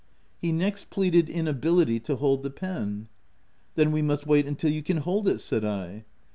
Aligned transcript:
He 0.41 0.51
next 0.51 0.89
pleaded 0.89 1.29
inability 1.29 1.99
to 1.99 2.15
hold 2.15 2.41
the 2.41 2.49
pen." 2.49 3.07
Then 3.75 3.91
we 3.91 4.01
must 4.01 4.25
wait 4.25 4.47
until 4.47 4.71
you 4.71 4.81
can 4.81 4.97
hold 4.97 5.27
it/' 5.27 5.41
said 5.41 5.63
I. 5.63 6.05